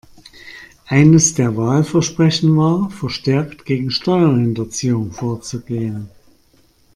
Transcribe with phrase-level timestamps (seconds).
[0.87, 6.09] Eines der Wahlversprechen war, verstärkt gegen Steuerhinterziehung vorzugehen.